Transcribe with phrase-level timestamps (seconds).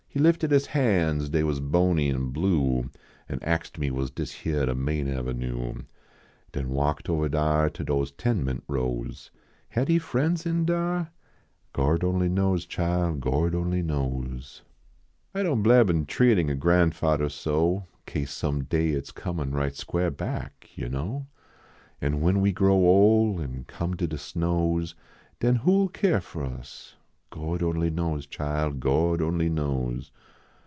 [0.13, 2.89] lie lifted his han s, dav was bony an, blue,
[3.29, 5.83] An axed me was dis hyar de main avenue,
[6.51, 9.31] Den walked ovali dnr To dose ten ment rows.
[9.69, 11.11] Had he friends in dar?
[11.71, 14.63] Gord only knows, chile, (iord only knows.
[15.31, 18.65] 160 GORD ONLY KNOWS I doan bleb in treatin a gran fader so, Kase some
[18.65, 21.27] day its comin right squar back yer know.
[22.01, 24.93] An when we grow ole An come to de snows,
[25.39, 26.97] Den who ll keer fo us?
[27.33, 30.11] Gord only knows, chile, Gord only knows.